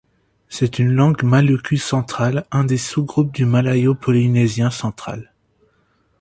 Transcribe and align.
C'est 0.49 0.79
une 0.79 0.91
langue 0.93 1.21
maluku 1.23 1.77
central, 1.77 2.47
un 2.49 2.63
des 2.63 2.79
sous-groupes 2.79 3.31
du 3.31 3.45
malayo-polynésien 3.45 4.71
central. 4.71 5.31